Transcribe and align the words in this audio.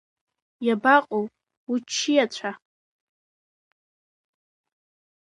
Иабаҟоу 0.65 1.25
уччиацәа? 1.71 2.51